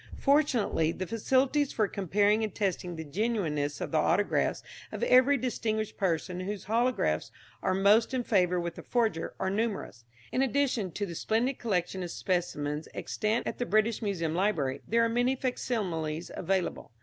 [0.17, 5.95] Fortunately the facilities for comparing and testing the genuineness of the autographs of every distinguished
[5.95, 7.29] person whose holographs
[7.61, 10.03] are most in favour with the forger, are numerous.
[10.31, 15.05] In addition to the splendid collection of specimens extant at the British Museum Library, there
[15.05, 16.89] are many facsimiles available.